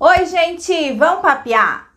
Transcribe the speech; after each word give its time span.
Oi, 0.00 0.26
gente, 0.26 0.92
vamos 0.92 1.22
papear? 1.22 1.90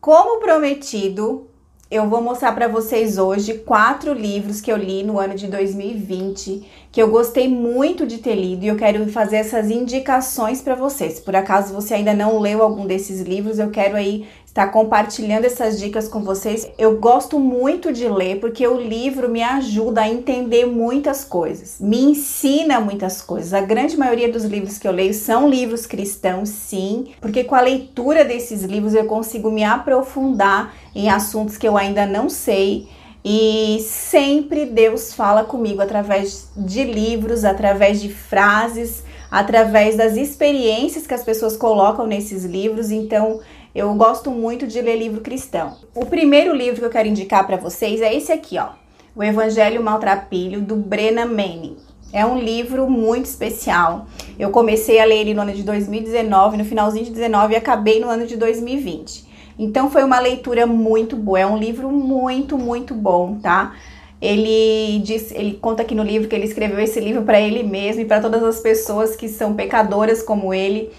Como 0.00 0.40
prometido, 0.40 1.48
eu 1.88 2.08
vou 2.08 2.20
mostrar 2.20 2.50
para 2.50 2.66
vocês 2.66 3.16
hoje 3.16 3.58
quatro 3.58 4.12
livros 4.12 4.60
que 4.60 4.72
eu 4.72 4.76
li 4.76 5.04
no 5.04 5.20
ano 5.20 5.36
de 5.36 5.46
2020, 5.46 6.68
que 6.90 7.00
eu 7.00 7.08
gostei 7.08 7.46
muito 7.46 8.04
de 8.08 8.18
ter 8.18 8.34
lido 8.34 8.64
e 8.64 8.66
eu 8.66 8.74
quero 8.74 9.08
fazer 9.12 9.36
essas 9.36 9.70
indicações 9.70 10.60
para 10.60 10.74
vocês. 10.74 11.20
Por 11.20 11.36
acaso 11.36 11.72
você 11.72 11.94
ainda 11.94 12.12
não 12.12 12.40
leu 12.40 12.60
algum 12.60 12.84
desses 12.84 13.20
livros, 13.20 13.60
eu 13.60 13.70
quero 13.70 13.94
aí 13.94 14.26
estar 14.56 14.68
compartilhando 14.68 15.44
essas 15.44 15.78
dicas 15.78 16.08
com 16.08 16.22
vocês. 16.22 16.66
Eu 16.78 16.98
gosto 16.98 17.38
muito 17.38 17.92
de 17.92 18.08
ler 18.08 18.40
porque 18.40 18.66
o 18.66 18.80
livro 18.80 19.28
me 19.28 19.42
ajuda 19.42 20.00
a 20.00 20.08
entender 20.08 20.64
muitas 20.64 21.24
coisas, 21.24 21.76
me 21.78 22.02
ensina 22.02 22.80
muitas 22.80 23.20
coisas. 23.20 23.52
A 23.52 23.60
grande 23.60 23.98
maioria 23.98 24.32
dos 24.32 24.44
livros 24.44 24.78
que 24.78 24.88
eu 24.88 24.92
leio 24.92 25.12
são 25.12 25.46
livros 25.46 25.84
cristãos, 25.84 26.48
sim, 26.48 27.08
porque 27.20 27.44
com 27.44 27.54
a 27.54 27.60
leitura 27.60 28.24
desses 28.24 28.62
livros 28.62 28.94
eu 28.94 29.04
consigo 29.04 29.50
me 29.50 29.62
aprofundar 29.62 30.74
em 30.94 31.10
assuntos 31.10 31.58
que 31.58 31.68
eu 31.68 31.76
ainda 31.76 32.06
não 32.06 32.30
sei. 32.30 32.88
E 33.22 33.84
sempre 33.86 34.64
Deus 34.64 35.12
fala 35.12 35.44
comigo 35.44 35.82
através 35.82 36.48
de 36.56 36.84
livros, 36.84 37.44
através 37.44 38.00
de 38.00 38.08
frases, 38.08 39.02
através 39.30 39.96
das 39.96 40.16
experiências 40.16 41.06
que 41.06 41.12
as 41.12 41.24
pessoas 41.24 41.56
colocam 41.56 42.06
nesses 42.06 42.44
livros. 42.44 42.90
Então, 42.90 43.40
eu 43.76 43.92
gosto 43.92 44.30
muito 44.30 44.66
de 44.66 44.80
ler 44.80 44.96
livro 44.96 45.20
cristão. 45.20 45.76
O 45.94 46.06
primeiro 46.06 46.56
livro 46.56 46.80
que 46.80 46.86
eu 46.86 46.90
quero 46.90 47.08
indicar 47.08 47.46
para 47.46 47.58
vocês 47.58 48.00
é 48.00 48.14
esse 48.14 48.32
aqui, 48.32 48.56
ó. 48.58 48.68
O 49.14 49.22
Evangelho 49.22 49.82
Maltrapilho, 49.82 50.62
do 50.62 50.76
Brenna 50.76 51.26
Manning. 51.26 51.76
É 52.10 52.24
um 52.24 52.38
livro 52.38 52.88
muito 52.88 53.26
especial. 53.26 54.06
Eu 54.38 54.48
comecei 54.48 54.98
a 54.98 55.04
ler 55.04 55.18
ele 55.18 55.34
no 55.34 55.42
ano 55.42 55.52
de 55.52 55.62
2019, 55.62 56.56
no 56.56 56.64
finalzinho 56.64 57.04
de 57.04 57.10
19 57.10 57.52
e 57.52 57.56
acabei 57.56 58.00
no 58.00 58.08
ano 58.08 58.26
de 58.26 58.38
2020. 58.38 59.26
Então 59.58 59.90
foi 59.90 60.04
uma 60.04 60.20
leitura 60.20 60.66
muito 60.66 61.14
boa. 61.14 61.38
É 61.38 61.46
um 61.46 61.58
livro 61.58 61.90
muito, 61.90 62.56
muito 62.56 62.94
bom, 62.94 63.38
tá? 63.42 63.76
Ele 64.22 65.00
diz, 65.00 65.32
ele 65.32 65.58
conta 65.60 65.82
aqui 65.82 65.94
no 65.94 66.02
livro 66.02 66.28
que 66.28 66.34
ele 66.34 66.46
escreveu 66.46 66.80
esse 66.80 66.98
livro 66.98 67.24
para 67.24 67.38
ele 67.38 67.62
mesmo 67.62 68.00
e 68.00 68.06
para 68.06 68.22
todas 68.22 68.42
as 68.42 68.58
pessoas 68.58 69.14
que 69.14 69.28
são 69.28 69.52
pecadoras 69.52 70.22
como 70.22 70.54
ele 70.54 70.90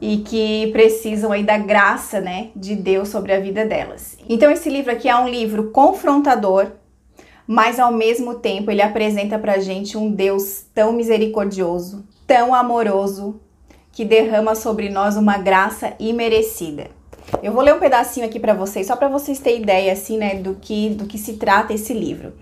e 0.00 0.18
que 0.18 0.68
precisam 0.72 1.30
aí 1.30 1.42
da 1.42 1.58
graça, 1.58 2.20
né, 2.20 2.48
de 2.56 2.74
Deus 2.74 3.08
sobre 3.08 3.32
a 3.32 3.40
vida 3.40 3.66
delas. 3.66 4.16
Então 4.28 4.50
esse 4.50 4.70
livro 4.70 4.90
aqui 4.90 5.08
é 5.08 5.16
um 5.16 5.28
livro 5.28 5.70
confrontador, 5.70 6.68
mas 7.46 7.78
ao 7.78 7.92
mesmo 7.92 8.36
tempo 8.36 8.70
ele 8.70 8.80
apresenta 8.80 9.38
pra 9.38 9.58
gente 9.58 9.98
um 9.98 10.10
Deus 10.10 10.64
tão 10.74 10.92
misericordioso, 10.92 12.04
tão 12.26 12.54
amoroso, 12.54 13.40
que 13.92 14.04
derrama 14.04 14.54
sobre 14.54 14.88
nós 14.88 15.16
uma 15.16 15.36
graça 15.36 15.94
imerecida. 15.98 16.86
Eu 17.42 17.52
vou 17.52 17.62
ler 17.62 17.74
um 17.74 17.80
pedacinho 17.80 18.24
aqui 18.24 18.40
para 18.40 18.54
vocês, 18.54 18.86
só 18.86 18.96
para 18.96 19.08
vocês 19.08 19.38
terem 19.38 19.62
ideia 19.62 19.92
assim, 19.92 20.16
né, 20.16 20.36
do 20.36 20.54
que 20.54 20.90
do 20.90 21.06
que 21.06 21.18
se 21.18 21.34
trata 21.34 21.74
esse 21.74 21.92
livro. 21.92 22.32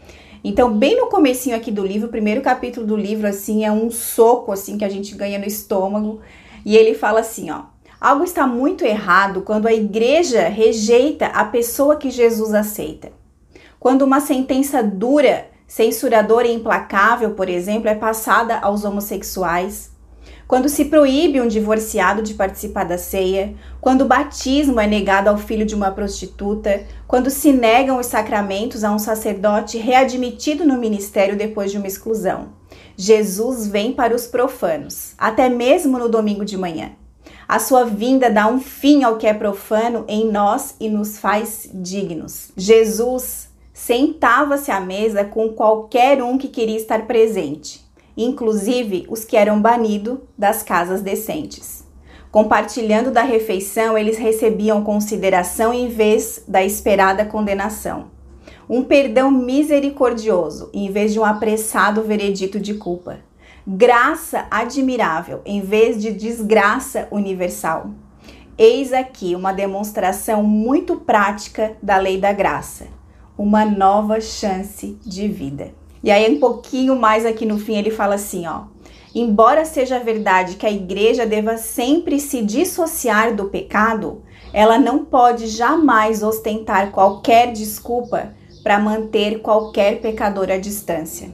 Então, 0.44 0.72
bem 0.72 0.96
no 0.96 1.08
comecinho 1.08 1.56
aqui 1.56 1.70
do 1.70 1.84
livro, 1.84 2.06
o 2.06 2.10
primeiro 2.10 2.40
capítulo 2.42 2.86
do 2.86 2.96
livro 2.96 3.26
assim 3.26 3.64
é 3.64 3.72
um 3.72 3.90
soco 3.90 4.52
assim 4.52 4.78
que 4.78 4.84
a 4.84 4.88
gente 4.88 5.14
ganha 5.14 5.38
no 5.38 5.46
estômago 5.46 6.20
e 6.68 6.76
ele 6.76 6.92
fala 6.92 7.20
assim, 7.20 7.50
ó: 7.50 7.62
Algo 7.98 8.22
está 8.22 8.46
muito 8.46 8.84
errado 8.84 9.40
quando 9.40 9.66
a 9.66 9.72
igreja 9.72 10.48
rejeita 10.48 11.28
a 11.28 11.42
pessoa 11.42 11.96
que 11.96 12.10
Jesus 12.10 12.52
aceita. 12.52 13.10
Quando 13.80 14.02
uma 14.02 14.20
sentença 14.20 14.82
dura, 14.82 15.46
censuradora 15.66 16.46
e 16.46 16.52
implacável, 16.52 17.30
por 17.30 17.48
exemplo, 17.48 17.88
é 17.88 17.94
passada 17.94 18.58
aos 18.58 18.84
homossexuais, 18.84 19.92
quando 20.46 20.68
se 20.68 20.84
proíbe 20.84 21.40
um 21.40 21.48
divorciado 21.48 22.20
de 22.20 22.34
participar 22.34 22.84
da 22.84 22.98
ceia, 22.98 23.54
quando 23.80 24.02
o 24.02 24.06
batismo 24.06 24.78
é 24.78 24.86
negado 24.86 25.30
ao 25.30 25.38
filho 25.38 25.64
de 25.64 25.74
uma 25.74 25.90
prostituta, 25.90 26.84
quando 27.06 27.30
se 27.30 27.50
negam 27.50 27.98
os 27.98 28.06
sacramentos 28.08 28.84
a 28.84 28.92
um 28.92 28.98
sacerdote 28.98 29.78
readmitido 29.78 30.66
no 30.66 30.76
ministério 30.76 31.34
depois 31.34 31.70
de 31.70 31.78
uma 31.78 31.86
exclusão. 31.86 32.57
Jesus 33.00 33.68
vem 33.68 33.92
para 33.92 34.12
os 34.12 34.26
profanos, 34.26 35.14
até 35.16 35.48
mesmo 35.48 36.00
no 36.00 36.08
domingo 36.08 36.44
de 36.44 36.56
manhã. 36.56 36.90
A 37.46 37.60
sua 37.60 37.84
vinda 37.84 38.28
dá 38.28 38.48
um 38.48 38.60
fim 38.60 39.04
ao 39.04 39.16
que 39.16 39.26
é 39.28 39.32
profano 39.32 40.04
em 40.08 40.28
nós 40.28 40.74
e 40.80 40.88
nos 40.88 41.16
faz 41.16 41.70
dignos. 41.72 42.50
Jesus 42.56 43.50
sentava-se 43.72 44.72
à 44.72 44.80
mesa 44.80 45.24
com 45.24 45.50
qualquer 45.50 46.20
um 46.20 46.36
que 46.36 46.48
queria 46.48 46.76
estar 46.76 47.06
presente, 47.06 47.86
inclusive 48.16 49.06
os 49.08 49.24
que 49.24 49.36
eram 49.36 49.62
banidos 49.62 50.18
das 50.36 50.64
casas 50.64 51.00
decentes. 51.00 51.84
Compartilhando 52.32 53.12
da 53.12 53.22
refeição, 53.22 53.96
eles 53.96 54.18
recebiam 54.18 54.82
consideração 54.82 55.72
em 55.72 55.88
vez 55.88 56.42
da 56.48 56.64
esperada 56.64 57.24
condenação 57.24 58.17
um 58.68 58.82
perdão 58.84 59.30
misericordioso 59.30 60.68
em 60.74 60.90
vez 60.90 61.12
de 61.12 61.18
um 61.18 61.24
apressado 61.24 62.02
veredito 62.02 62.60
de 62.60 62.74
culpa, 62.74 63.20
graça 63.66 64.46
admirável 64.50 65.40
em 65.46 65.62
vez 65.62 66.00
de 66.00 66.12
desgraça 66.12 67.08
universal. 67.10 67.90
Eis 68.58 68.92
aqui 68.92 69.34
uma 69.34 69.52
demonstração 69.52 70.42
muito 70.42 70.96
prática 70.96 71.76
da 71.82 71.96
lei 71.96 72.20
da 72.20 72.32
graça, 72.32 72.88
uma 73.38 73.64
nova 73.64 74.20
chance 74.20 74.98
de 75.02 75.28
vida. 75.28 75.72
E 76.02 76.10
aí 76.10 76.30
um 76.30 76.38
pouquinho 76.38 76.94
mais 76.94 77.24
aqui 77.24 77.46
no 77.46 77.58
fim 77.58 77.76
ele 77.76 77.90
fala 77.90 78.16
assim, 78.16 78.46
ó: 78.46 78.64
Embora 79.14 79.64
seja 79.64 79.98
verdade 79.98 80.56
que 80.56 80.66
a 80.66 80.70
igreja 80.70 81.24
deva 81.24 81.56
sempre 81.56 82.20
se 82.20 82.42
dissociar 82.42 83.34
do 83.34 83.46
pecado, 83.46 84.22
ela 84.52 84.78
não 84.78 85.04
pode 85.04 85.46
jamais 85.46 86.22
ostentar 86.22 86.90
qualquer 86.90 87.52
desculpa 87.52 88.34
para 88.62 88.78
manter 88.78 89.40
qualquer 89.40 90.00
pecador 90.00 90.50
à 90.50 90.58
distância. 90.58 91.28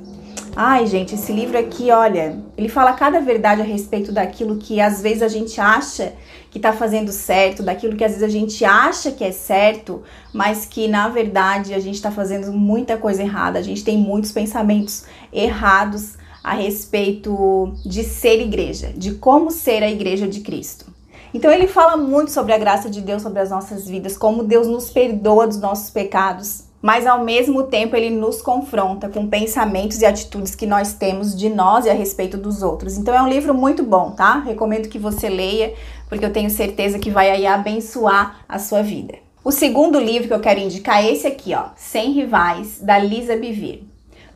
Ai, 0.56 0.86
gente, 0.86 1.16
esse 1.16 1.32
livro 1.32 1.58
aqui, 1.58 1.90
olha, 1.90 2.38
ele 2.56 2.68
fala 2.68 2.92
cada 2.92 3.20
verdade 3.20 3.60
a 3.60 3.64
respeito 3.64 4.12
daquilo 4.12 4.56
que 4.56 4.80
às 4.80 5.02
vezes 5.02 5.22
a 5.22 5.28
gente 5.28 5.60
acha 5.60 6.12
que 6.48 6.60
tá 6.60 6.72
fazendo 6.72 7.10
certo, 7.10 7.60
daquilo 7.60 7.96
que 7.96 8.04
às 8.04 8.12
vezes 8.12 8.22
a 8.22 8.30
gente 8.30 8.64
acha 8.64 9.10
que 9.10 9.24
é 9.24 9.32
certo, 9.32 10.04
mas 10.32 10.64
que 10.64 10.86
na 10.86 11.08
verdade 11.08 11.74
a 11.74 11.80
gente 11.80 12.00
tá 12.00 12.12
fazendo 12.12 12.52
muita 12.52 12.96
coisa 12.96 13.22
errada, 13.22 13.58
a 13.58 13.62
gente 13.62 13.82
tem 13.82 13.98
muitos 13.98 14.30
pensamentos 14.30 15.04
errados 15.32 16.14
a 16.44 16.54
respeito 16.54 17.74
de 17.84 18.04
ser 18.04 18.40
igreja, 18.40 18.92
de 18.94 19.14
como 19.14 19.50
ser 19.50 19.82
a 19.82 19.90
igreja 19.90 20.28
de 20.28 20.38
Cristo. 20.40 20.86
Então 21.34 21.50
ele 21.50 21.66
fala 21.66 21.96
muito 21.96 22.30
sobre 22.30 22.52
a 22.52 22.58
graça 22.58 22.88
de 22.88 23.00
Deus 23.00 23.22
sobre 23.22 23.40
as 23.40 23.50
nossas 23.50 23.88
vidas, 23.88 24.16
como 24.16 24.44
Deus 24.44 24.68
nos 24.68 24.90
perdoa 24.90 25.48
dos 25.48 25.58
nossos 25.58 25.90
pecados, 25.90 26.63
mas 26.84 27.06
ao 27.06 27.24
mesmo 27.24 27.62
tempo 27.62 27.96
ele 27.96 28.10
nos 28.10 28.42
confronta 28.42 29.08
com 29.08 29.26
pensamentos 29.26 30.02
e 30.02 30.04
atitudes 30.04 30.54
que 30.54 30.66
nós 30.66 30.92
temos 30.92 31.34
de 31.34 31.48
nós 31.48 31.86
e 31.86 31.88
a 31.88 31.94
respeito 31.94 32.36
dos 32.36 32.62
outros. 32.62 32.98
Então 32.98 33.14
é 33.14 33.22
um 33.22 33.26
livro 33.26 33.54
muito 33.54 33.82
bom, 33.82 34.10
tá? 34.10 34.40
Recomendo 34.40 34.90
que 34.90 34.98
você 34.98 35.30
leia, 35.30 35.72
porque 36.10 36.26
eu 36.26 36.30
tenho 36.30 36.50
certeza 36.50 36.98
que 36.98 37.08
vai 37.08 37.30
aí 37.30 37.46
abençoar 37.46 38.44
a 38.46 38.58
sua 38.58 38.82
vida. 38.82 39.14
O 39.42 39.50
segundo 39.50 39.98
livro 39.98 40.28
que 40.28 40.34
eu 40.34 40.40
quero 40.40 40.60
indicar 40.60 41.02
é 41.02 41.10
esse 41.10 41.26
aqui, 41.26 41.54
ó, 41.54 41.68
Sem 41.74 42.12
Rivais, 42.12 42.80
da 42.82 42.98
Lisa 42.98 43.34
Bivir. 43.34 43.80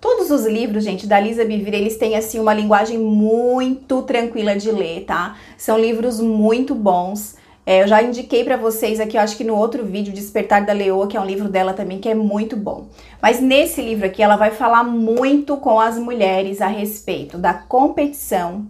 Todos 0.01 0.31
os 0.31 0.47
livros, 0.47 0.85
gente, 0.85 1.07
da 1.07 1.21
Lisa 1.21 1.45
Bivir, 1.45 1.75
eles 1.75 1.99
têm 1.99 2.17
assim 2.17 2.39
uma 2.39 2.55
linguagem 2.55 2.97
muito 2.97 4.01
tranquila 4.05 4.57
de 4.57 4.71
ler, 4.71 5.05
tá? 5.05 5.37
São 5.59 5.79
livros 5.79 6.19
muito 6.19 6.75
bons. 6.75 7.37
É, 7.69 7.83
eu 7.83 7.87
já 7.87 8.03
indiquei 8.03 8.45
para 8.45 8.57
vocês 8.57 8.99
aqui, 8.99 9.19
eu 9.19 9.21
acho 9.21 9.37
que 9.37 9.45
no 9.45 9.55
outro 9.55 9.85
vídeo, 9.85 10.11
Despertar 10.11 10.65
da 10.65 10.73
Leoa, 10.73 11.07
que 11.07 11.19
é 11.19 11.21
um 11.21 11.27
livro 11.27 11.51
dela 11.51 11.75
também, 11.75 11.99
que 11.99 12.09
é 12.09 12.15
muito 12.15 12.57
bom. 12.57 12.87
Mas 13.21 13.43
nesse 13.43 13.83
livro 13.83 14.07
aqui, 14.07 14.23
ela 14.23 14.37
vai 14.37 14.53
falar 14.53 14.83
muito 14.83 15.55
com 15.59 15.79
as 15.79 15.99
mulheres 15.99 16.63
a 16.63 16.67
respeito 16.67 17.37
da 17.37 17.53
competição, 17.53 18.67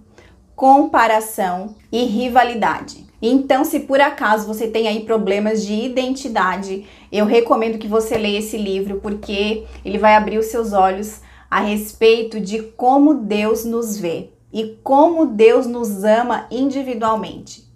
comparação 0.56 1.76
e 1.92 2.06
rivalidade. 2.06 3.06
Então, 3.22 3.64
se 3.64 3.78
por 3.78 4.00
acaso 4.00 4.48
você 4.48 4.66
tem 4.66 4.88
aí 4.88 5.04
problemas 5.04 5.64
de 5.64 5.74
identidade, 5.74 6.84
eu 7.12 7.24
recomendo 7.24 7.78
que 7.78 7.86
você 7.86 8.18
leia 8.18 8.40
esse 8.40 8.58
livro, 8.58 8.98
porque 9.00 9.64
ele 9.84 9.98
vai 9.98 10.16
abrir 10.16 10.38
os 10.38 10.46
seus 10.46 10.72
olhos 10.72 11.20
a 11.48 11.60
respeito 11.60 12.40
de 12.40 12.62
como 12.62 13.14
Deus 13.14 13.64
nos 13.64 13.96
vê 13.96 14.30
e 14.52 14.76
como 14.82 15.24
Deus 15.24 15.68
nos 15.68 16.02
ama 16.02 16.48
individualmente. 16.50 17.67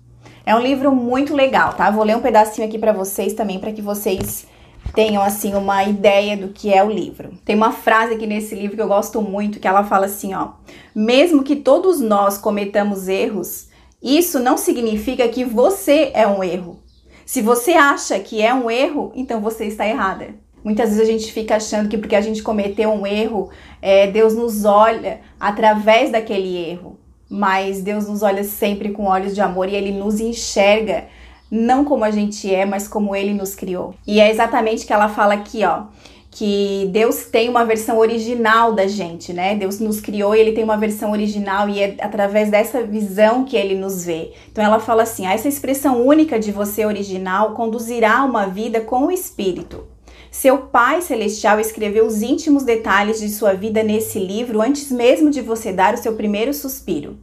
É 0.44 0.54
um 0.56 0.60
livro 0.60 0.92
muito 0.92 1.34
legal, 1.34 1.74
tá? 1.74 1.90
Vou 1.90 2.04
ler 2.04 2.16
um 2.16 2.20
pedacinho 2.20 2.66
aqui 2.66 2.78
para 2.78 2.92
vocês 2.92 3.32
também, 3.32 3.60
para 3.60 3.72
que 3.72 3.80
vocês 3.80 4.46
tenham 4.92 5.22
assim 5.22 5.54
uma 5.54 5.84
ideia 5.84 6.36
do 6.36 6.48
que 6.48 6.72
é 6.72 6.82
o 6.82 6.90
livro. 6.90 7.30
Tem 7.44 7.54
uma 7.54 7.70
frase 7.70 8.14
aqui 8.14 8.26
nesse 8.26 8.54
livro 8.54 8.76
que 8.76 8.82
eu 8.82 8.88
gosto 8.88 9.22
muito, 9.22 9.60
que 9.60 9.68
ela 9.68 9.84
fala 9.84 10.06
assim, 10.06 10.34
ó: 10.34 10.54
"Mesmo 10.94 11.44
que 11.44 11.54
todos 11.54 12.00
nós 12.00 12.38
cometamos 12.38 13.06
erros, 13.06 13.68
isso 14.02 14.40
não 14.40 14.58
significa 14.58 15.28
que 15.28 15.44
você 15.44 16.10
é 16.12 16.26
um 16.26 16.42
erro. 16.42 16.80
Se 17.24 17.40
você 17.40 17.72
acha 17.72 18.18
que 18.18 18.42
é 18.42 18.52
um 18.52 18.68
erro, 18.68 19.12
então 19.14 19.40
você 19.40 19.66
está 19.66 19.86
errada. 19.86 20.34
Muitas 20.64 20.90
vezes 20.90 21.02
a 21.02 21.10
gente 21.10 21.32
fica 21.32 21.56
achando 21.56 21.88
que 21.88 21.98
porque 21.98 22.16
a 22.16 22.20
gente 22.20 22.42
cometeu 22.42 22.90
um 22.90 23.06
erro, 23.06 23.50
é, 23.80 24.08
Deus 24.08 24.34
nos 24.34 24.64
olha 24.64 25.20
através 25.38 26.10
daquele 26.10 26.56
erro. 26.56 26.98
Mas 27.32 27.80
Deus 27.80 28.06
nos 28.06 28.22
olha 28.22 28.44
sempre 28.44 28.90
com 28.90 29.06
olhos 29.06 29.34
de 29.34 29.40
amor 29.40 29.68
e 29.68 29.74
ele 29.74 29.90
nos 29.90 30.20
enxerga 30.20 31.06
não 31.50 31.84
como 31.84 32.04
a 32.04 32.10
gente 32.10 32.52
é, 32.54 32.66
mas 32.66 32.86
como 32.86 33.16
ele 33.16 33.32
nos 33.32 33.54
criou. 33.54 33.94
E 34.06 34.20
é 34.20 34.30
exatamente 34.30 34.84
o 34.84 34.86
que 34.86 34.92
ela 34.92 35.08
fala 35.08 35.34
aqui, 35.34 35.64
ó 35.64 35.84
que 36.32 36.88
Deus 36.90 37.26
tem 37.26 37.50
uma 37.50 37.62
versão 37.62 37.98
original 37.98 38.72
da 38.72 38.86
gente, 38.86 39.34
né? 39.34 39.54
Deus 39.54 39.78
nos 39.78 40.00
criou 40.00 40.34
e 40.34 40.40
ele 40.40 40.52
tem 40.52 40.64
uma 40.64 40.78
versão 40.78 41.12
original 41.12 41.68
e 41.68 41.78
é 41.78 41.96
através 42.00 42.50
dessa 42.50 42.82
visão 42.82 43.44
que 43.44 43.54
ele 43.54 43.74
nos 43.74 44.06
vê. 44.06 44.32
Então 44.50 44.64
ela 44.64 44.80
fala 44.80 45.02
assim: 45.02 45.26
ah, 45.26 45.34
essa 45.34 45.46
expressão 45.46 46.04
única 46.04 46.40
de 46.40 46.50
você 46.50 46.86
original 46.86 47.52
conduzirá 47.52 48.24
uma 48.24 48.46
vida 48.46 48.80
com 48.80 49.06
o 49.06 49.12
espírito. 49.12 49.91
Seu 50.32 50.56
Pai 50.62 51.02
Celestial 51.02 51.60
escreveu 51.60 52.06
os 52.06 52.22
íntimos 52.22 52.62
detalhes 52.62 53.20
de 53.20 53.28
sua 53.28 53.52
vida 53.52 53.82
nesse 53.82 54.18
livro 54.18 54.62
antes 54.62 54.90
mesmo 54.90 55.28
de 55.30 55.42
você 55.42 55.70
dar 55.70 55.92
o 55.92 55.98
seu 55.98 56.14
primeiro 56.14 56.54
suspiro. 56.54 57.18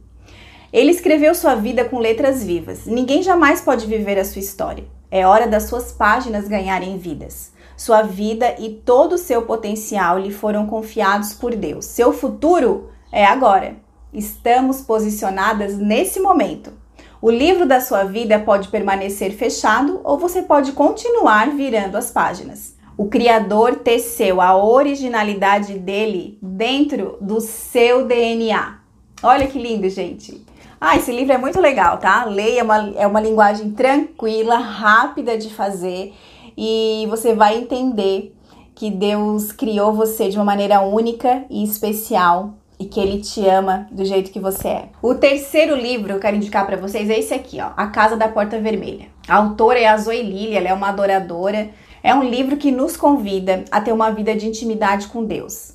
Ele 0.72 0.92
escreveu 0.92 1.34
sua 1.34 1.56
vida 1.56 1.84
com 1.84 1.98
letras 1.98 2.44
vivas. 2.44 2.86
Ninguém 2.86 3.20
jamais 3.20 3.62
pode 3.62 3.84
viver 3.84 4.16
a 4.16 4.24
sua 4.24 4.38
história. 4.38 4.84
É 5.10 5.26
hora 5.26 5.48
das 5.48 5.64
suas 5.64 5.90
páginas 5.90 6.46
ganharem 6.46 6.98
vidas. 6.98 7.50
Sua 7.76 8.02
vida 8.02 8.54
e 8.60 8.74
todo 8.74 9.14
o 9.14 9.18
seu 9.18 9.42
potencial 9.42 10.16
lhe 10.16 10.30
foram 10.30 10.68
confiados 10.68 11.34
por 11.34 11.56
Deus. 11.56 11.86
Seu 11.86 12.12
futuro 12.12 12.90
é 13.10 13.26
agora. 13.26 13.74
Estamos 14.12 14.82
posicionadas 14.82 15.76
nesse 15.76 16.20
momento. 16.20 16.72
O 17.20 17.28
livro 17.28 17.66
da 17.66 17.80
sua 17.80 18.04
vida 18.04 18.38
pode 18.38 18.68
permanecer 18.68 19.32
fechado 19.32 20.00
ou 20.04 20.16
você 20.16 20.42
pode 20.42 20.70
continuar 20.72 21.50
virando 21.50 21.96
as 21.96 22.12
páginas. 22.12 22.78
O 23.00 23.06
Criador 23.06 23.76
teceu 23.76 24.42
a 24.42 24.62
originalidade 24.62 25.78
dele 25.78 26.38
dentro 26.42 27.16
do 27.18 27.40
seu 27.40 28.06
DNA. 28.06 28.74
Olha 29.22 29.46
que 29.46 29.58
lindo, 29.58 29.88
gente. 29.88 30.44
Ah, 30.78 30.96
esse 30.98 31.10
livro 31.10 31.32
é 31.32 31.38
muito 31.38 31.58
legal, 31.62 31.96
tá? 31.96 32.26
Leia, 32.26 32.60
é 32.60 32.62
uma, 32.62 32.90
é 32.90 33.06
uma 33.06 33.20
linguagem 33.22 33.70
tranquila, 33.70 34.58
rápida 34.58 35.38
de 35.38 35.48
fazer 35.48 36.12
e 36.54 37.06
você 37.08 37.34
vai 37.34 37.56
entender 37.56 38.36
que 38.74 38.90
Deus 38.90 39.50
criou 39.50 39.94
você 39.94 40.28
de 40.28 40.36
uma 40.36 40.44
maneira 40.44 40.82
única 40.82 41.46
e 41.48 41.64
especial 41.64 42.52
e 42.78 42.84
que 42.84 43.00
ele 43.00 43.22
te 43.22 43.48
ama 43.48 43.88
do 43.90 44.04
jeito 44.04 44.30
que 44.30 44.38
você 44.38 44.68
é. 44.68 44.88
O 45.00 45.14
terceiro 45.14 45.74
livro 45.74 46.08
que 46.08 46.12
eu 46.12 46.20
quero 46.20 46.36
indicar 46.36 46.66
para 46.66 46.76
vocês 46.76 47.08
é 47.08 47.18
esse 47.18 47.32
aqui, 47.32 47.62
ó, 47.62 47.70
A 47.78 47.86
Casa 47.86 48.14
da 48.14 48.28
Porta 48.28 48.60
Vermelha. 48.60 49.06
A 49.26 49.36
autora 49.36 49.78
é 49.78 49.86
a 49.86 49.96
Zoe 49.96 50.22
Lily, 50.22 50.54
ela 50.54 50.68
é 50.68 50.74
uma 50.74 50.90
adoradora. 50.90 51.70
É 52.02 52.14
um 52.14 52.22
livro 52.22 52.56
que 52.56 52.70
nos 52.70 52.96
convida 52.96 53.64
a 53.70 53.80
ter 53.80 53.92
uma 53.92 54.10
vida 54.10 54.34
de 54.34 54.46
intimidade 54.46 55.08
com 55.08 55.24
Deus. 55.24 55.72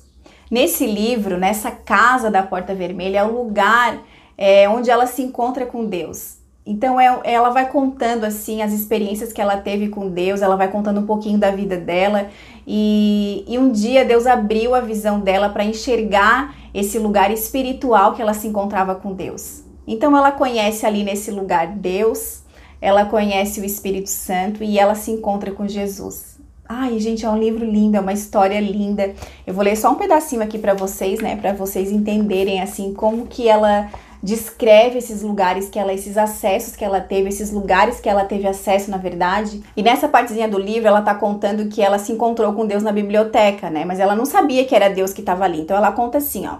Nesse 0.50 0.86
livro, 0.86 1.38
nessa 1.38 1.70
Casa 1.70 2.30
da 2.30 2.42
Porta 2.42 2.74
Vermelha, 2.74 3.18
é 3.18 3.24
o 3.24 3.32
lugar 3.32 3.98
é, 4.36 4.68
onde 4.68 4.90
ela 4.90 5.06
se 5.06 5.22
encontra 5.22 5.66
com 5.66 5.84
Deus. 5.84 6.36
Então 6.66 7.00
é, 7.00 7.20
ela 7.22 7.50
vai 7.50 7.68
contando 7.68 8.24
assim 8.24 8.60
as 8.60 8.72
experiências 8.72 9.32
que 9.32 9.40
ela 9.40 9.56
teve 9.56 9.88
com 9.88 10.08
Deus, 10.08 10.42
ela 10.42 10.56
vai 10.56 10.68
contando 10.68 10.98
um 10.98 11.06
pouquinho 11.06 11.38
da 11.38 11.52
vida 11.52 11.76
dela 11.76 12.28
e, 12.66 13.44
e 13.46 13.56
um 13.56 13.70
dia 13.70 14.04
Deus 14.04 14.26
abriu 14.26 14.74
a 14.74 14.80
visão 14.80 15.20
dela 15.20 15.48
para 15.48 15.64
enxergar 15.64 16.56
esse 16.74 16.98
lugar 16.98 17.30
espiritual 17.30 18.14
que 18.14 18.22
ela 18.22 18.34
se 18.34 18.48
encontrava 18.48 18.96
com 18.96 19.12
Deus. 19.12 19.62
Então 19.86 20.16
ela 20.16 20.32
conhece 20.32 20.84
ali 20.84 21.04
nesse 21.04 21.30
lugar 21.30 21.68
Deus, 21.68 22.42
ela 22.80 23.04
conhece 23.04 23.60
o 23.60 23.64
Espírito 23.64 24.10
Santo 24.10 24.62
e 24.62 24.78
ela 24.78 24.94
se 24.94 25.10
encontra 25.10 25.50
com 25.52 25.66
Jesus. 25.66 26.36
Ai, 26.68 26.98
gente, 26.98 27.24
é 27.24 27.30
um 27.30 27.38
livro 27.38 27.64
lindo, 27.64 27.96
é 27.96 28.00
uma 28.00 28.12
história 28.12 28.60
linda. 28.60 29.14
Eu 29.46 29.54
vou 29.54 29.62
ler 29.62 29.76
só 29.76 29.92
um 29.92 29.94
pedacinho 29.94 30.42
aqui 30.42 30.58
para 30.58 30.74
vocês, 30.74 31.20
né, 31.20 31.36
para 31.36 31.52
vocês 31.52 31.92
entenderem 31.92 32.60
assim 32.60 32.92
como 32.92 33.26
que 33.26 33.48
ela 33.48 33.88
descreve 34.20 34.98
esses 34.98 35.22
lugares 35.22 35.68
que 35.68 35.78
ela, 35.78 35.92
esses 35.92 36.18
acessos 36.18 36.74
que 36.74 36.84
ela 36.84 37.00
teve, 37.00 37.28
esses 37.28 37.52
lugares 37.52 38.00
que 38.00 38.08
ela 38.08 38.24
teve 38.24 38.48
acesso, 38.48 38.90
na 38.90 38.96
verdade. 38.96 39.62
E 39.76 39.82
nessa 39.82 40.08
partezinha 40.08 40.48
do 40.48 40.58
livro, 40.58 40.88
ela 40.88 41.02
tá 41.02 41.14
contando 41.14 41.68
que 41.68 41.80
ela 41.80 41.98
se 41.98 42.10
encontrou 42.10 42.52
com 42.52 42.66
Deus 42.66 42.82
na 42.82 42.90
biblioteca, 42.90 43.70
né? 43.70 43.84
Mas 43.84 44.00
ela 44.00 44.16
não 44.16 44.24
sabia 44.24 44.64
que 44.64 44.74
era 44.74 44.88
Deus 44.88 45.12
que 45.12 45.20
estava 45.20 45.44
ali. 45.44 45.60
Então 45.60 45.76
ela 45.76 45.92
conta 45.92 46.18
assim, 46.18 46.46
ó 46.46 46.56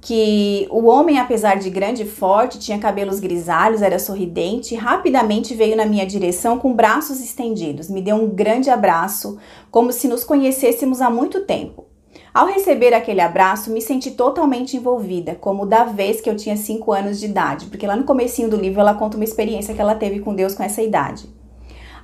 que 0.00 0.66
o 0.70 0.86
homem, 0.86 1.18
apesar 1.18 1.56
de 1.56 1.68
grande 1.68 2.04
e 2.04 2.06
forte, 2.06 2.58
tinha 2.58 2.78
cabelos 2.78 3.20
grisalhos, 3.20 3.82
era 3.82 3.98
sorridente 3.98 4.74
e 4.74 4.76
rapidamente 4.76 5.54
veio 5.54 5.76
na 5.76 5.84
minha 5.84 6.06
direção 6.06 6.58
com 6.58 6.72
braços 6.72 7.20
estendidos. 7.20 7.90
Me 7.90 8.00
deu 8.00 8.16
um 8.16 8.28
grande 8.28 8.70
abraço, 8.70 9.36
como 9.70 9.92
se 9.92 10.08
nos 10.08 10.24
conhecêssemos 10.24 11.02
há 11.02 11.10
muito 11.10 11.40
tempo. 11.40 11.84
Ao 12.32 12.46
receber 12.46 12.94
aquele 12.94 13.20
abraço, 13.20 13.70
me 13.70 13.82
senti 13.82 14.12
totalmente 14.12 14.76
envolvida, 14.76 15.34
como 15.34 15.66
da 15.66 15.84
vez 15.84 16.20
que 16.20 16.30
eu 16.30 16.36
tinha 16.36 16.56
5 16.56 16.92
anos 16.92 17.20
de 17.20 17.26
idade, 17.26 17.66
porque 17.66 17.86
lá 17.86 17.96
no 17.96 18.04
comecinho 18.04 18.48
do 18.48 18.56
livro 18.56 18.80
ela 18.80 18.94
conta 18.94 19.16
uma 19.16 19.24
experiência 19.24 19.74
que 19.74 19.80
ela 19.80 19.94
teve 19.94 20.20
com 20.20 20.34
Deus 20.34 20.54
com 20.54 20.62
essa 20.62 20.80
idade. 20.80 21.28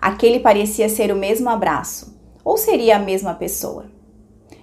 Aquele 0.01 0.41
parecia 0.41 0.89
ser 0.89 1.13
o 1.13 1.17
mesmo 1.17 1.49
abraço, 1.49 2.19
ou 2.45 2.57
seria 2.57 2.97
a 2.97 3.01
mesma 3.01 3.35
pessoa. 3.35 3.87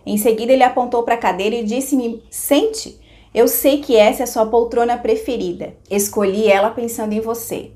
Em 0.06 0.18
seguida 0.18 0.52
ele 0.52 0.64
apontou 0.64 1.04
para 1.04 1.16
a 1.16 1.18
cadeira 1.18 1.56
e 1.56 1.64
disse-me: 1.64 2.22
"Sente, 2.30 3.00
eu 3.34 3.48
sei 3.48 3.80
que 3.80 3.96
essa 3.96 4.24
é 4.24 4.26
a 4.26 4.28
sua 4.28 4.46
poltrona 4.46 4.98
preferida. 4.98 5.74
Escolhi 5.90 6.48
ela 6.48 6.70
pensando 6.70 7.14
em 7.14 7.20
você." 7.20 7.72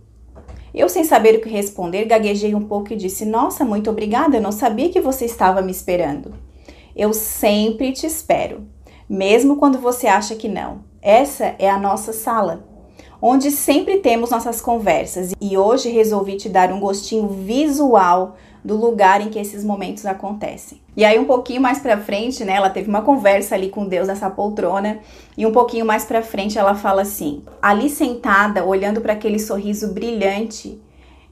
Eu, 0.78 0.88
sem 0.88 1.04
saber 1.04 1.36
o 1.36 1.42
que 1.42 1.50
responder, 1.50 2.06
gaguejei 2.06 2.54
um 2.54 2.66
pouco 2.66 2.94
e 2.94 2.96
disse: 2.96 3.26
Nossa, 3.26 3.66
muito 3.66 3.90
obrigada, 3.90 4.38
eu 4.38 4.42
não 4.42 4.52
sabia 4.52 4.90
que 4.90 5.02
você 5.02 5.26
estava 5.26 5.62
me 5.62 5.72
esperando. 5.72 6.34
Eu 6.96 7.14
sempre 7.14 7.92
te 7.92 8.06
espero, 8.06 8.68
mesmo 9.10 9.58
quando 9.58 9.80
você 9.80 10.06
acha 10.06 10.36
que 10.36 10.48
não. 10.48 10.84
Essa 11.02 11.56
é 11.58 11.70
a 11.70 11.80
nossa 11.80 12.14
sala, 12.14 12.64
onde 13.22 13.50
sempre 13.50 13.98
temos 13.98 14.30
nossas 14.30 14.62
conversas, 14.62 15.32
e 15.42 15.58
hoje 15.58 15.90
resolvi 15.90 16.38
te 16.38 16.48
dar 16.48 16.72
um 16.72 16.80
gostinho 16.80 17.28
visual 17.28 18.36
do 18.68 18.76
lugar 18.76 19.22
em 19.22 19.30
que 19.30 19.40
esses 19.40 19.64
momentos 19.64 20.06
acontecem. 20.06 20.82
E 20.94 21.06
aí 21.06 21.18
um 21.18 21.24
pouquinho 21.24 21.62
mais 21.62 21.80
para 21.80 21.98
frente, 21.98 22.44
né, 22.44 22.56
ela 22.56 22.70
teve 22.70 22.90
uma 22.90 23.02
conversa 23.02 23.56
ali 23.56 23.70
com 23.70 23.88
Deus 23.88 24.10
nessa 24.10 24.30
poltrona, 24.30 25.00
e 25.38 25.46
um 25.46 25.54
pouquinho 25.54 25.86
mais 25.86 26.04
para 26.04 26.22
frente 26.22 26.60
ela 26.60 26.76
fala 26.76 27.04
assim: 27.04 27.44
"Ali 27.62 27.90
sentada, 27.90 28.66
olhando 28.66 29.00
para 29.00 29.14
aquele 29.14 29.40
sorriso 29.40 29.94
brilhante, 29.94 30.82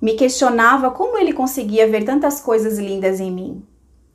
me 0.02 0.14
questionava 0.14 0.90
como 0.92 1.18
ele 1.18 1.34
conseguia 1.34 1.90
ver 1.90 2.06
tantas 2.06 2.40
coisas 2.40 2.80
lindas 2.80 3.20
em 3.20 3.32
mim. 3.32 3.62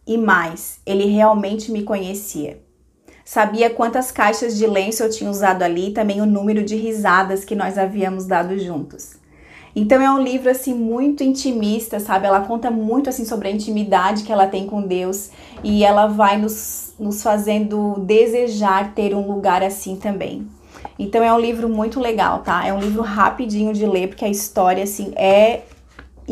E 0.06 0.16
mais, 0.16 0.80
ele 0.86 1.04
realmente 1.04 1.70
me 1.70 1.82
conhecia. 1.82 2.62
Sabia 3.22 3.68
quantas 3.68 4.10
caixas 4.10 4.56
de 4.56 4.66
lenço 4.66 5.02
eu 5.02 5.10
tinha 5.10 5.30
usado 5.30 5.62
ali 5.62 5.88
e 5.88 5.92
também 5.92 6.22
o 6.22 6.26
número 6.26 6.64
de 6.64 6.74
risadas 6.74 7.44
que 7.44 7.54
nós 7.54 7.76
havíamos 7.76 8.24
dado 8.24 8.58
juntos. 8.58 9.19
Então 9.74 10.00
é 10.00 10.10
um 10.10 10.22
livro 10.22 10.50
assim 10.50 10.74
muito 10.74 11.22
intimista, 11.22 12.00
sabe? 12.00 12.26
Ela 12.26 12.40
conta 12.40 12.70
muito 12.70 13.08
assim 13.08 13.24
sobre 13.24 13.48
a 13.48 13.50
intimidade 13.50 14.24
que 14.24 14.32
ela 14.32 14.46
tem 14.46 14.66
com 14.66 14.82
Deus 14.82 15.30
e 15.62 15.84
ela 15.84 16.06
vai 16.06 16.36
nos, 16.36 16.94
nos 16.98 17.22
fazendo 17.22 18.00
desejar 18.00 18.94
ter 18.94 19.14
um 19.14 19.30
lugar 19.30 19.62
assim 19.62 19.96
também. 19.96 20.46
Então 20.98 21.22
é 21.22 21.32
um 21.32 21.38
livro 21.38 21.68
muito 21.68 22.00
legal, 22.00 22.40
tá? 22.40 22.66
É 22.66 22.72
um 22.72 22.80
livro 22.80 23.02
rapidinho 23.02 23.72
de 23.72 23.86
ler 23.86 24.08
porque 24.08 24.24
a 24.24 24.28
história 24.28 24.82
assim 24.82 25.12
é 25.16 25.62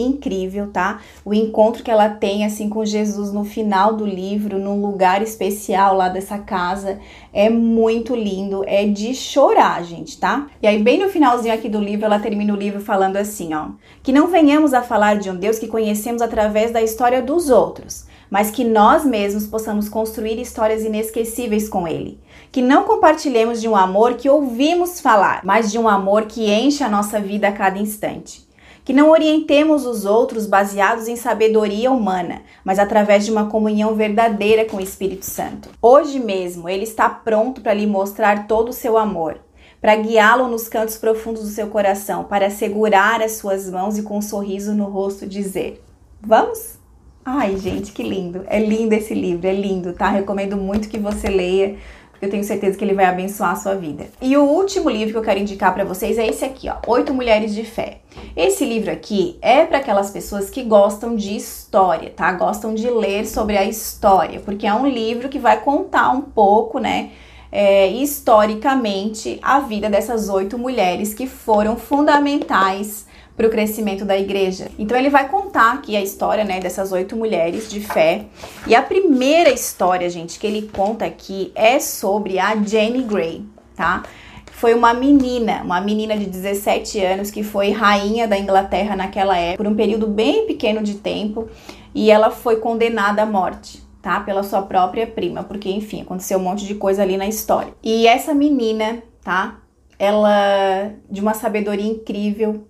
incrível, 0.03 0.71
tá? 0.71 1.01
O 1.25 1.35
encontro 1.35 1.83
que 1.83 1.91
ela 1.91 2.09
tem 2.09 2.45
assim 2.45 2.69
com 2.69 2.85
Jesus 2.85 3.33
no 3.33 3.45
final 3.45 3.95
do 3.95 4.07
livro, 4.07 4.59
num 4.59 4.81
lugar 4.81 5.23
especial 5.23 5.97
lá 5.97 6.09
dessa 6.09 6.39
casa, 6.39 6.99
é 7.33 7.51
muito 7.51 8.15
lindo, 8.15 8.65
é 8.67 8.87
de 8.87 9.15
chorar, 9.15 9.83
gente, 9.85 10.19
tá? 10.19 10.47
E 10.63 10.67
aí 10.67 10.83
bem 10.83 10.99
no 10.99 11.09
finalzinho 11.09 11.55
aqui 11.55 11.69
do 11.69 11.81
livro, 11.81 12.07
ela 12.07 12.19
termina 12.19 12.53
o 12.53 12.57
livro 12.57 12.81
falando 12.81 13.17
assim, 13.17 13.55
ó: 13.55 13.69
"Que 14.03 14.13
não 14.13 14.29
venhamos 14.29 14.73
a 14.73 14.83
falar 14.83 15.19
de 15.19 15.31
um 15.31 15.37
Deus 15.37 15.59
que 15.59 15.67
conhecemos 15.67 16.23
através 16.23 16.71
da 16.71 16.83
história 16.83 17.21
dos 17.21 17.51
outros, 17.51 18.07
mas 18.31 18.51
que 18.51 18.65
nós 18.65 19.05
mesmos 19.05 19.47
possamos 19.47 19.89
construir 19.89 20.41
histórias 20.41 20.83
inesquecíveis 20.85 21.69
com 21.69 21.87
ele." 21.87 22.19
que 22.51 22.63
não 22.63 22.85
compartilhemos 22.85 23.61
de 23.61 23.69
um 23.69 23.77
amor 23.77 24.15
que 24.15 24.29
ouvimos 24.29 25.01
falar, 25.01 25.43
mas 25.45 25.71
de 25.71 25.79
um 25.79 25.87
amor 25.87 26.25
que 26.25 26.51
enche 26.51 26.83
a 26.83 26.89
nossa 26.89 27.21
vida 27.21 27.49
a 27.49 27.53
cada 27.53 27.79
instante 27.79 28.48
que 28.89 28.95
não 28.95 29.11
orientemos 29.11 29.85
os 29.85 30.07
outros 30.07 30.47
baseados 30.47 31.09
em 31.09 31.15
sabedoria 31.15 31.91
humana, 31.91 32.41
mas 32.65 32.79
através 32.79 33.27
de 33.27 33.31
uma 33.31 33.45
comunhão 33.45 33.95
verdadeira 33.95 34.65
com 34.65 34.79
o 34.79 34.81
Espírito 34.81 35.27
Santo. 35.27 35.69
Hoje 35.83 36.19
mesmo, 36.19 36.67
ele 36.67 36.85
está 36.85 37.07
pronto 37.07 37.61
para 37.61 37.75
lhe 37.75 37.87
mostrar 37.87 38.47
todo 38.47 38.71
o 38.71 38.73
seu 38.73 38.97
amor, 38.97 39.41
para 39.79 39.95
guiá-lo 39.95 40.49
nos 40.49 40.69
cantos 40.69 40.97
profundos 40.97 41.43
do 41.43 41.51
seu 41.51 41.67
coração, 41.67 42.25
para 42.25 42.49
segurar 42.49 43.21
as 43.21 43.33
suas 43.33 43.69
mãos 43.69 43.99
e 43.99 44.03
com 44.03 44.17
um 44.17 44.23
sorriso 44.23 44.75
no 44.75 44.85
rosto 44.85 45.27
dizer: 45.27 45.85
Vamos? 46.23 46.79
Ai, 47.23 47.59
gente, 47.59 47.93
que 47.93 48.03
lindo! 48.03 48.45
É 48.47 48.59
lindo 48.59 48.95
esse 48.95 49.13
livro, 49.13 49.47
é 49.47 49.53
lindo, 49.53 49.93
tá? 49.93 50.09
Recomendo 50.09 50.57
muito 50.57 50.89
que 50.89 50.99
você 50.99 51.29
leia 51.29 51.77
eu 52.21 52.31
tenho 52.31 52.45
certeza 52.45 52.77
que 52.77 52.85
ele 52.85 52.95
vai 52.95 53.05
abençoar 53.05 53.53
a 53.53 53.57
sua 53.57 53.75
vida. 53.75 54.07
E 54.21 54.37
o 54.37 54.45
último 54.45 54.89
livro 54.91 55.13
que 55.13 55.19
eu 55.19 55.23
quero 55.23 55.41
indicar 55.41 55.75
para 55.75 55.85
vocês 55.85 56.19
é 56.19 56.27
esse 56.27 56.45
aqui, 56.45 56.69
ó, 56.69 56.77
Oito 56.87 57.15
Mulheres 57.15 57.55
de 57.55 57.65
Fé. 57.65 57.99
Esse 58.37 58.65
livro 58.65 58.91
aqui 58.91 59.39
é 59.41 59.65
para 59.65 59.79
aquelas 59.79 60.11
pessoas 60.11 60.51
que 60.51 60.63
gostam 60.63 61.15
de 61.15 61.37
história, 61.37 62.11
tá? 62.11 62.33
Gostam 62.33 62.75
de 62.75 62.89
ler 62.89 63.27
sobre 63.27 63.57
a 63.57 63.65
história, 63.65 64.41
porque 64.41 64.67
é 64.67 64.75
um 64.75 64.87
livro 64.87 65.29
que 65.29 65.39
vai 65.39 65.61
contar 65.61 66.11
um 66.11 66.23
pouco, 66.23 66.79
né? 66.79 67.11
é, 67.51 67.89
historicamente 67.89 69.39
a 69.43 69.61
vida 69.61 69.89
dessas 69.89 70.29
oito 70.29 70.59
mulheres 70.59 71.15
que 71.15 71.27
foram 71.27 71.77
fundamentais 71.77 73.07
para 73.39 73.47
o 73.47 73.51
crescimento 73.51 74.05
da 74.05 74.19
igreja. 74.19 74.69
Então 74.77 74.99
ele 74.99 75.09
vai 75.09 75.29
contar 75.29 75.75
aqui 75.75 75.97
a 75.97 76.03
história 76.03 76.45
né, 76.45 76.59
dessas 76.59 76.91
oito 76.91 77.15
mulheres 77.15 77.71
de 77.71 77.81
fé. 77.81 78.25
E 78.67 78.75
a 78.75 78.83
primeira 78.83 79.49
história, 79.49 80.11
gente, 80.11 80.41
que 80.41 80.47
ele 80.47 80.69
conta 80.73 81.05
aqui 81.05 81.53
é 81.55 81.79
sobre 81.79 82.41
a 82.41 82.57
Jenny 82.57 83.03
Gray, 83.05 83.45
tá? 83.77 84.03
Foi 84.51 84.75
uma 84.75 84.93
menina, 84.93 85.63
uma 85.63 85.81
menina 85.81 86.17
de 86.17 86.27
17 86.27 87.01
anos 87.01 87.31
que 87.31 87.45
foi 87.45 87.71
rainha 87.71 88.27
da 88.27 88.37
Inglaterra 88.37 88.97
naquela 88.97 89.39
época, 89.39 89.63
por 89.63 89.71
um 89.73 89.77
período 89.77 90.09
bem 90.09 90.45
pequeno 90.49 90.83
de 90.83 90.95
tempo, 90.95 91.49
e 91.95 92.11
ela 92.11 92.31
foi 92.31 92.57
condenada 92.57 93.23
à 93.23 93.27
morte 93.27 93.87
tá? 94.03 94.21
Pela 94.21 94.43
sua 94.43 94.63
própria 94.63 95.07
prima, 95.07 95.43
porque 95.43 95.69
enfim, 95.69 96.03
aconteceu 96.03 96.39
um 96.39 96.43
monte 96.43 96.65
de 96.65 96.75
coisa 96.77 97.03
ali 97.03 97.17
na 97.17 97.27
história. 97.27 97.75
E 97.83 98.07
essa 98.07 98.33
menina, 98.33 99.03
tá? 99.23 99.59
Ela 99.99 100.93
de 101.11 101.21
uma 101.21 101.35
sabedoria 101.35 101.87
incrível, 101.87 102.65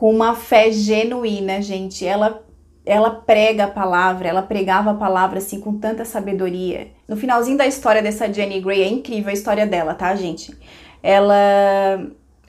com 0.00 0.10
uma 0.10 0.34
fé 0.34 0.72
genuína, 0.72 1.60
gente. 1.60 2.06
Ela 2.06 2.42
ela 2.86 3.10
prega 3.10 3.64
a 3.64 3.70
palavra, 3.70 4.26
ela 4.26 4.40
pregava 4.40 4.92
a 4.92 4.94
palavra 4.94 5.36
assim 5.38 5.60
com 5.60 5.78
tanta 5.78 6.06
sabedoria. 6.06 6.88
No 7.06 7.14
finalzinho 7.14 7.58
da 7.58 7.66
história 7.66 8.02
dessa 8.02 8.32
Jenny 8.32 8.62
Gray 8.62 8.80
é 8.82 8.88
incrível 8.88 9.28
a 9.28 9.34
história 9.34 9.66
dela, 9.66 9.92
tá, 9.92 10.14
gente? 10.16 10.56
Ela 11.02 12.00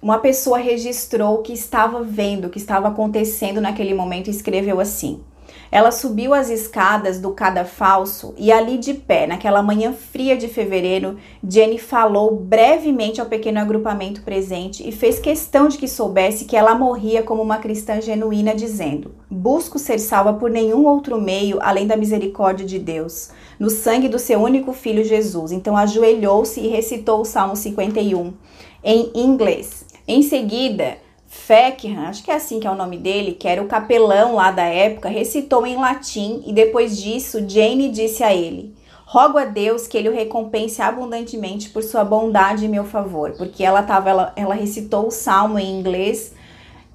uma 0.01 0.19
pessoa 0.19 0.57
registrou 0.57 1.35
o 1.35 1.41
que 1.41 1.51
estava 1.51 2.01
vendo, 2.01 2.45
o 2.45 2.49
que 2.49 2.57
estava 2.57 2.87
acontecendo 2.87 3.59
naquele 3.59 3.93
momento 3.93 4.27
e 4.29 4.31
escreveu 4.31 4.79
assim: 4.79 5.21
ela 5.71 5.89
subiu 5.89 6.33
as 6.33 6.49
escadas 6.49 7.17
do 7.17 7.31
cadafalso 7.31 8.33
e 8.37 8.51
ali 8.51 8.77
de 8.77 8.93
pé, 8.93 9.25
naquela 9.25 9.63
manhã 9.63 9.93
fria 9.93 10.35
de 10.35 10.49
fevereiro, 10.49 11.17
Jenny 11.47 11.77
falou 11.77 12.35
brevemente 12.35 13.21
ao 13.21 13.27
pequeno 13.27 13.59
agrupamento 13.59 14.21
presente 14.21 14.87
e 14.87 14.91
fez 14.91 15.17
questão 15.17 15.69
de 15.69 15.77
que 15.77 15.87
soubesse 15.87 16.43
que 16.43 16.57
ela 16.57 16.75
morria 16.75 17.23
como 17.23 17.41
uma 17.41 17.57
cristã 17.57 18.01
genuína, 18.01 18.53
dizendo: 18.53 19.15
Busco 19.29 19.79
ser 19.79 19.97
salva 19.97 20.33
por 20.33 20.49
nenhum 20.49 20.85
outro 20.85 21.19
meio 21.21 21.57
além 21.61 21.87
da 21.87 21.95
misericórdia 21.95 22.65
de 22.65 22.77
Deus, 22.77 23.29
no 23.57 23.69
sangue 23.69 24.09
do 24.09 24.19
seu 24.19 24.41
único 24.41 24.73
filho 24.73 25.05
Jesus. 25.05 25.53
Então 25.53 25.77
ajoelhou-se 25.77 26.59
e 26.59 26.67
recitou 26.67 27.21
o 27.21 27.25
Salmo 27.25 27.55
51 27.55 28.33
em 28.83 29.11
inglês. 29.15 29.85
Em 30.05 30.21
seguida, 30.21 30.97
Feckham, 31.33 32.07
acho 32.07 32.25
que 32.25 32.29
é 32.29 32.35
assim 32.35 32.59
que 32.59 32.67
é 32.67 32.69
o 32.69 32.75
nome 32.75 32.97
dele, 32.97 33.31
que 33.31 33.47
era 33.47 33.63
o 33.63 33.67
capelão 33.67 34.35
lá 34.35 34.51
da 34.51 34.65
época, 34.65 35.07
recitou 35.07 35.65
em 35.65 35.77
latim 35.77 36.43
e 36.45 36.51
depois 36.51 37.01
disso 37.01 37.47
Jane 37.47 37.87
disse 37.87 38.21
a 38.21 38.35
ele: 38.35 38.75
Rogo 39.05 39.37
a 39.37 39.45
Deus 39.45 39.87
que 39.87 39.97
ele 39.97 40.09
o 40.09 40.13
recompense 40.13 40.81
abundantemente 40.81 41.69
por 41.69 41.83
sua 41.83 42.03
bondade 42.03 42.65
em 42.65 42.69
meu 42.69 42.83
favor, 42.83 43.31
porque 43.37 43.63
ela 43.63 43.81
tava, 43.81 44.09
ela, 44.09 44.33
ela 44.35 44.53
recitou 44.53 45.07
o 45.07 45.11
salmo 45.11 45.57
em 45.57 45.79
inglês 45.79 46.33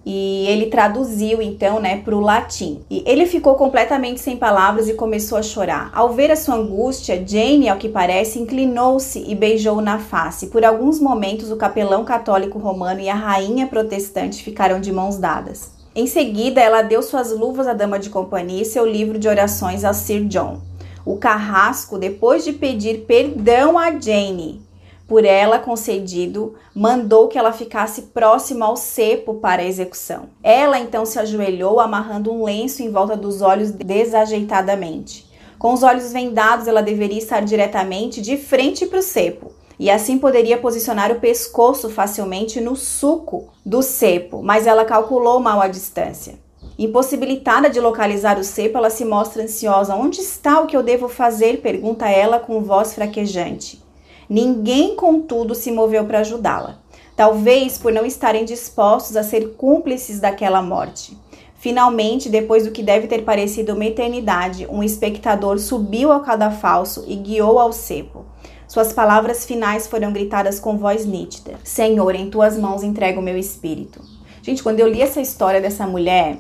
e 0.07 0.47
ele 0.47 0.67
traduziu 0.67 1.43
então, 1.43 1.81
né, 1.81 1.97
para 1.97 2.15
o 2.15 2.21
latim. 2.21 2.81
E 2.89 3.03
ele 3.05 3.27
ficou 3.27 3.57
completamente 3.57 4.21
sem 4.21 4.37
palavras 4.37 4.89
e 4.89 4.95
começou 4.95 5.37
a 5.37 5.43
chorar. 5.43 5.91
Ao 5.93 6.13
ver 6.13 6.31
a 6.31 6.37
sua 6.37 6.55
angústia, 6.55 7.21
Jane, 7.27 7.69
ao 7.69 7.77
que 7.77 7.89
parece, 7.89 8.39
inclinou-se 8.39 9.19
e 9.27 9.35
beijou 9.35 9.81
na 9.81 9.99
face. 9.99 10.47
Por 10.47 10.65
alguns 10.65 11.01
momentos, 11.01 11.51
o 11.51 11.57
capelão 11.57 12.05
católico 12.05 12.57
romano 12.57 13.01
e 13.01 13.09
a 13.09 13.15
rainha 13.17 13.67
protestante 13.67 14.45
ficaram 14.45 14.81
de 14.81 14.93
mãos 14.93 15.19
dadas. 15.19 15.73
Em 15.93 16.07
seguida, 16.07 16.61
ela 16.61 16.83
deu 16.83 17.03
suas 17.03 17.33
luvas 17.33 17.67
à 17.67 17.73
dama 17.73 17.99
de 17.99 18.09
companhia 18.09 18.63
e 18.63 18.67
seu 18.67 18.87
livro 18.87 19.19
de 19.19 19.27
orações 19.27 19.85
a 19.85 19.93
Sir 19.93 20.25
John. 20.27 20.61
O 21.05 21.17
carrasco, 21.17 21.99
depois 21.99 22.45
de 22.45 22.53
pedir 22.53 23.07
perdão 23.07 23.77
a 23.77 23.91
Jane, 23.91 24.66
por 25.07 25.25
ela 25.25 25.59
concedido, 25.59 26.55
mandou 26.75 27.29
que 27.29 27.39
ela 27.39 27.53
ficasse 27.53 28.03
próxima 28.03 28.67
ao 28.67 28.77
cepo 28.77 29.35
para 29.35 29.63
a 29.63 29.67
execução. 29.67 30.29
Ela 30.43 30.79
então 30.79 31.07
se 31.07 31.19
ajoelhou, 31.19 31.79
amarrando 31.79 32.33
um 32.33 32.45
lenço 32.45 32.83
em 32.83 32.91
volta 32.91 33.17
dos 33.17 33.41
olhos 33.41 33.71
desajeitadamente. 33.71 35.27
Com 35.59 35.73
os 35.73 35.83
olhos 35.83 36.13
vendados, 36.13 36.67
ela 36.67 36.83
deveria 36.83 37.19
estar 37.19 37.41
diretamente 37.41 38.21
de 38.21 38.37
frente 38.37 38.85
para 38.87 38.99
o 38.99 39.03
cepo, 39.03 39.53
e 39.79 39.91
assim 39.91 40.19
poderia 40.19 40.59
posicionar 40.59 41.13
o 41.13 41.21
pescoço 41.21 41.89
facilmente 41.89 42.61
no 42.61 42.75
suco 42.75 43.49
do 43.65 43.83
cepo, 43.83 44.43
mas 44.43 44.67
ela 44.67 44.85
calculou 44.85 45.39
mal 45.39 45.61
a 45.61 45.69
distância. 45.69 46.39
Impossibilitada 46.79 47.71
de 47.71 47.81
localizar 47.81 48.39
o 48.39 48.45
cepo, 48.45 48.77
ela 48.77 48.91
se 48.91 49.05
mostra 49.05 49.43
ansiosa. 49.43 49.95
Onde 49.95 50.21
está 50.21 50.61
o 50.61 50.67
que 50.67 50.77
eu 50.77 50.83
devo 50.83 51.09
fazer? 51.09 51.63
pergunta 51.63 52.07
ela 52.07 52.39
com 52.39 52.63
voz 52.63 52.93
fraquejante. 52.93 53.83
Ninguém, 54.29 54.97
contudo, 54.97 55.55
se 55.55 55.71
moveu 55.71 56.05
para 56.05 56.21
ajudá-la. 56.21 56.79
Talvez 57.15 57.79
por 57.79 57.93
não 57.93 58.05
estarem 58.05 58.45
dispostos 58.45 59.17
a 59.17 59.23
ser 59.23 59.55
cúmplices 59.57 60.21
daquela 60.21 60.61
morte. 60.61 61.17
Finalmente, 61.55 62.29
depois 62.29 62.65
do 62.65 62.71
que 62.71 62.83
deve 62.83 63.07
ter 63.07 63.23
parecido 63.23 63.73
uma 63.73 63.85
eternidade, 63.85 64.67
um 64.71 64.83
espectador 64.83 65.59
subiu 65.59 66.13
ao 66.13 66.21
cadafalso 66.21 67.05
e 67.09 67.17
guiou 67.17 67.59
ao 67.59 67.73
cepo. 67.73 68.25
Suas 68.69 68.93
palavras 68.93 69.45
finais 69.47 69.87
foram 69.87 70.13
gritadas 70.13 70.61
com 70.61 70.77
voz 70.77 71.07
nítida: 71.07 71.55
Senhor, 71.65 72.15
em 72.15 72.29
tuas 72.29 72.59
mãos 72.59 72.83
entrego 72.83 73.21
o 73.21 73.23
meu 73.23 73.39
espírito. 73.39 74.01
Gente, 74.43 74.63
quando 74.63 74.81
eu 74.81 74.89
li 74.89 75.01
essa 75.01 75.21
história 75.21 75.61
dessa 75.61 75.87
mulher, 75.87 76.39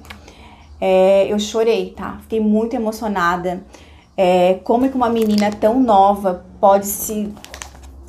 é, 0.80 1.26
eu 1.32 1.38
chorei, 1.38 1.94
tá? 1.96 2.18
Fiquei 2.22 2.40
muito 2.40 2.74
emocionada. 2.76 3.64
É, 4.16 4.60
como 4.64 4.86
é 4.86 4.88
que 4.88 4.96
uma 4.96 5.10
menina 5.10 5.50
tão 5.50 5.80
nova 5.80 6.44
pode 6.60 6.86
se 6.86 7.32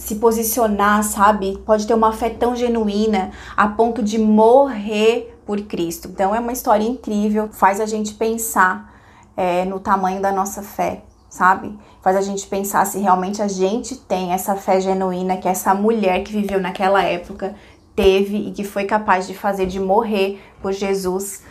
se 0.07 0.15
posicionar, 0.15 1.03
sabe? 1.03 1.57
Pode 1.65 1.85
ter 1.85 1.93
uma 1.93 2.13
fé 2.13 2.29
tão 2.29 2.55
genuína 2.55 3.31
a 3.57 3.67
ponto 3.67 4.01
de 4.01 4.17
morrer 4.17 5.37
por 5.45 5.59
Cristo. 5.63 6.07
Então 6.07 6.33
é 6.33 6.39
uma 6.39 6.53
história 6.53 6.85
incrível, 6.85 7.49
faz 7.51 7.81
a 7.81 7.85
gente 7.85 8.13
pensar 8.13 8.89
é, 9.35 9.65
no 9.65 9.81
tamanho 9.81 10.21
da 10.21 10.31
nossa 10.31 10.63
fé, 10.63 11.03
sabe? 11.29 11.77
Faz 12.01 12.15
a 12.15 12.21
gente 12.21 12.47
pensar 12.47 12.85
se 12.85 12.99
realmente 12.99 13.41
a 13.41 13.49
gente 13.49 13.97
tem 13.97 14.31
essa 14.31 14.55
fé 14.55 14.79
genuína 14.79 15.35
que 15.35 15.47
essa 15.49 15.73
mulher 15.73 16.23
que 16.23 16.31
viveu 16.31 16.61
naquela 16.61 17.03
época 17.03 17.53
teve 17.93 18.47
e 18.47 18.51
que 18.51 18.63
foi 18.63 18.85
capaz 18.85 19.27
de 19.27 19.33
fazer 19.33 19.65
de 19.65 19.77
morrer 19.77 20.41
por 20.61 20.71
Jesus 20.71 21.43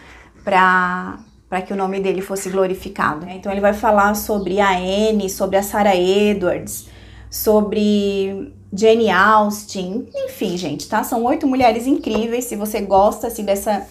para 0.43 1.19
para 1.49 1.63
que 1.63 1.73
o 1.73 1.77
nome 1.77 2.01
dele 2.01 2.23
fosse 2.23 2.49
glorificado. 2.51 3.29
Então 3.29 3.53
ele 3.53 3.61
vai 3.61 3.73
falar 3.73 4.15
sobre 4.17 4.61
a 4.61 4.71
Anne, 4.71 5.31
sobre 5.31 5.57
a 5.57 5.63
Sarah 5.63 5.95
Edwards, 5.95 6.89
sobre 7.37 8.53
Jane 8.73 9.11
Austen, 9.11 10.09
enfim, 10.15 10.57
gente, 10.57 10.89
tá? 10.89 11.05
São 11.05 11.25
oito 11.25 11.47
mulheres 11.47 11.87
incríveis. 11.87 12.47
Se 12.47 12.57
você 12.57 12.81
gosta 12.81 13.27
assim, 13.27 13.45
dessa 13.45 13.87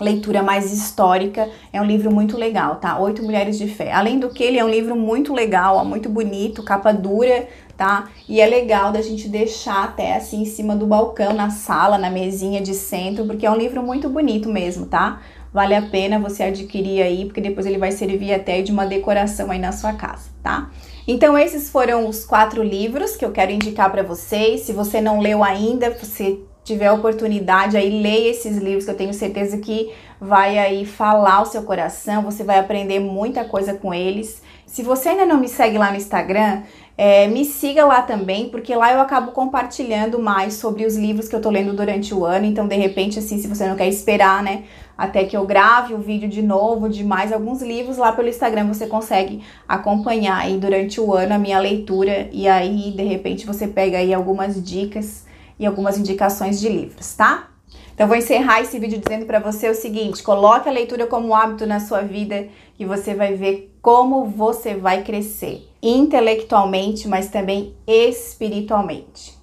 leitura 0.00 0.42
mais 0.42 0.72
histórica, 0.72 1.48
é 1.72 1.80
um 1.80 1.84
livro 1.84 2.12
muito 2.12 2.36
legal, 2.36 2.76
tá? 2.76 2.98
Oito 2.98 3.22
Mulheres 3.22 3.56
de 3.56 3.68
Fé. 3.68 3.92
Além 3.92 4.18
do 4.18 4.28
que, 4.28 4.42
ele 4.42 4.58
é 4.58 4.64
um 4.64 4.68
livro 4.68 4.96
muito 4.96 5.32
legal, 5.32 5.76
ó, 5.76 5.84
muito 5.84 6.08
bonito, 6.08 6.64
capa 6.64 6.92
dura, 6.92 7.48
tá? 7.76 8.08
E 8.28 8.40
é 8.40 8.46
legal 8.46 8.90
da 8.90 9.00
gente 9.00 9.28
deixar 9.28 9.84
até 9.84 10.16
assim 10.16 10.42
em 10.42 10.46
cima 10.46 10.74
do 10.74 10.84
balcão, 10.86 11.32
na 11.32 11.50
sala, 11.50 11.96
na 11.96 12.10
mesinha 12.10 12.60
de 12.60 12.74
centro, 12.74 13.24
porque 13.24 13.46
é 13.46 13.50
um 13.50 13.56
livro 13.56 13.82
muito 13.82 14.08
bonito 14.08 14.48
mesmo, 14.48 14.86
tá? 14.86 15.22
Vale 15.52 15.76
a 15.76 15.82
pena 15.82 16.18
você 16.18 16.42
adquirir 16.42 17.00
aí, 17.00 17.24
porque 17.26 17.40
depois 17.40 17.64
ele 17.64 17.78
vai 17.78 17.92
servir 17.92 18.34
até 18.34 18.60
de 18.62 18.72
uma 18.72 18.84
decoração 18.84 19.52
aí 19.52 19.60
na 19.60 19.70
sua 19.70 19.92
casa, 19.92 20.28
tá? 20.42 20.70
Então 21.06 21.36
esses 21.36 21.68
foram 21.68 22.08
os 22.08 22.24
quatro 22.24 22.62
livros 22.62 23.14
que 23.14 23.24
eu 23.24 23.30
quero 23.30 23.52
indicar 23.52 23.90
para 23.90 24.02
vocês. 24.02 24.62
Se 24.62 24.72
você 24.72 25.00
não 25.00 25.20
leu 25.20 25.44
ainda, 25.44 25.90
você 25.90 26.40
tiver 26.64 26.90
oportunidade 26.90 27.76
aí 27.76 28.02
leia 28.02 28.30
esses 28.30 28.56
livros 28.56 28.86
que 28.86 28.90
eu 28.90 28.96
tenho 28.96 29.12
certeza 29.12 29.58
que 29.58 29.92
vai 30.18 30.58
aí 30.58 30.86
falar 30.86 31.42
o 31.42 31.46
seu 31.46 31.62
coração, 31.62 32.22
você 32.22 32.42
vai 32.42 32.58
aprender 32.58 33.00
muita 33.00 33.44
coisa 33.44 33.74
com 33.74 33.92
eles. 33.92 34.42
Se 34.74 34.82
você 34.82 35.10
ainda 35.10 35.24
não 35.24 35.38
me 35.38 35.48
segue 35.48 35.78
lá 35.78 35.92
no 35.92 35.96
Instagram, 35.96 36.62
é, 36.98 37.28
me 37.28 37.44
siga 37.44 37.84
lá 37.86 38.02
também, 38.02 38.48
porque 38.48 38.74
lá 38.74 38.92
eu 38.92 39.00
acabo 39.00 39.30
compartilhando 39.30 40.18
mais 40.18 40.54
sobre 40.54 40.84
os 40.84 40.96
livros 40.96 41.28
que 41.28 41.36
eu 41.36 41.40
tô 41.40 41.48
lendo 41.48 41.72
durante 41.72 42.12
o 42.12 42.24
ano. 42.24 42.44
Então, 42.44 42.66
de 42.66 42.74
repente, 42.74 43.20
assim, 43.20 43.38
se 43.38 43.46
você 43.46 43.68
não 43.68 43.76
quer 43.76 43.86
esperar, 43.86 44.42
né, 44.42 44.64
até 44.98 45.22
que 45.26 45.36
eu 45.36 45.46
grave 45.46 45.94
o 45.94 45.98
vídeo 45.98 46.28
de 46.28 46.42
novo 46.42 46.88
de 46.88 47.04
mais 47.04 47.32
alguns 47.32 47.62
livros, 47.62 47.98
lá 47.98 48.10
pelo 48.10 48.26
Instagram 48.26 48.66
você 48.66 48.88
consegue 48.88 49.44
acompanhar 49.68 50.38
aí 50.38 50.58
durante 50.58 51.00
o 51.00 51.14
ano 51.14 51.34
a 51.34 51.38
minha 51.38 51.60
leitura 51.60 52.28
e 52.32 52.48
aí, 52.48 52.90
de 52.90 53.04
repente, 53.04 53.46
você 53.46 53.68
pega 53.68 53.98
aí 53.98 54.12
algumas 54.12 54.60
dicas 54.60 55.24
e 55.56 55.64
algumas 55.64 55.96
indicações 55.96 56.60
de 56.60 56.68
livros, 56.68 57.14
tá? 57.14 57.48
Então, 57.94 58.08
vou 58.08 58.16
encerrar 58.16 58.60
esse 58.60 58.76
vídeo 58.80 58.98
dizendo 58.98 59.24
para 59.24 59.38
você 59.38 59.68
o 59.68 59.74
seguinte: 59.74 60.20
coloque 60.20 60.68
a 60.68 60.72
leitura 60.72 61.06
como 61.06 61.32
hábito 61.32 61.64
na 61.64 61.78
sua 61.78 62.00
vida, 62.00 62.48
que 62.76 62.84
você 62.84 63.14
vai 63.14 63.34
ver 63.34 63.73
como 63.84 64.24
você 64.24 64.74
vai 64.74 65.04
crescer 65.04 65.68
intelectualmente, 65.82 67.06
mas 67.06 67.28
também 67.28 67.76
espiritualmente. 67.86 69.36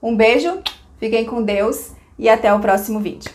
Um 0.00 0.14
beijo, 0.14 0.62
fiquem 1.00 1.24
com 1.26 1.42
Deus 1.42 1.90
e 2.16 2.28
até 2.28 2.54
o 2.54 2.60
próximo 2.60 3.00
vídeo. 3.00 3.32